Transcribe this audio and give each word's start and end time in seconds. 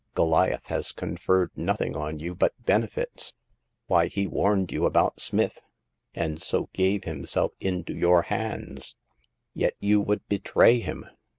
Goliath 0.15 0.65
has 0.65 0.91
conferred 0.93 1.51
nothing 1.55 1.95
on 1.95 2.17
you 2.17 2.33
but 2.33 2.55
benefits; 2.65 3.35
why, 3.85 4.07
he 4.07 4.25
warned 4.25 4.71
you 4.71 4.87
about 4.87 5.19
Smith, 5.19 5.61
and 6.15 6.41
so 6.41 6.69
gave 6.73 7.03
himself 7.03 7.51
into 7.59 7.93
your 7.93 8.23
hands; 8.23 8.95
yet 9.53 9.75
you 9.79 10.01
would 10.01 10.27
betray 10.27 10.79
him 10.79 11.05